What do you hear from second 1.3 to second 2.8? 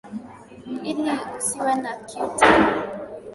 usiwe na kiu tena.